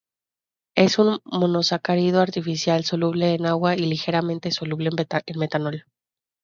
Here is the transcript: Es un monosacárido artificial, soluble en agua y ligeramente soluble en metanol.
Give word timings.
Es 0.75 0.97
un 0.97 1.19
monosacárido 1.25 2.21
artificial, 2.21 2.83
soluble 2.85 3.35
en 3.35 3.45
agua 3.45 3.75
y 3.75 3.81
ligeramente 3.85 4.49
soluble 4.49 4.89
en 5.27 5.37
metanol. 5.39 5.85